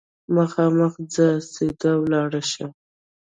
[0.35, 2.65] مخامخ ځه، سیده ولاړ شه!